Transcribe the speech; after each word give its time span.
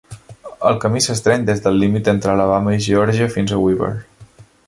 El 0.69 0.79
camí 0.85 1.01
s'estreny 1.07 1.43
des 1.49 1.61
del 1.65 1.77
límit 1.83 2.09
entre 2.15 2.33
Alabama 2.33 2.75
i 2.79 2.83
Georgia 2.89 3.31
fins 3.39 3.53
a 3.59 3.63
Weaver. 3.67 3.93